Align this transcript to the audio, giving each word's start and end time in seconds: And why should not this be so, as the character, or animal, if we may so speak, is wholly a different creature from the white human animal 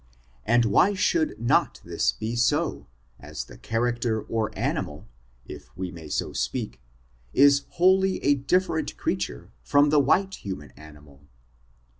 And 0.47 0.65
why 0.65 0.95
should 0.95 1.39
not 1.39 1.79
this 1.83 2.11
be 2.11 2.35
so, 2.35 2.87
as 3.19 3.43
the 3.45 3.55
character, 3.59 4.19
or 4.19 4.49
animal, 4.57 5.07
if 5.45 5.69
we 5.77 5.91
may 5.91 6.09
so 6.09 6.33
speak, 6.33 6.81
is 7.33 7.65
wholly 7.77 8.17
a 8.23 8.33
different 8.33 8.97
creature 8.97 9.51
from 9.61 9.91
the 9.91 9.99
white 9.99 10.37
human 10.37 10.71
animal 10.71 11.21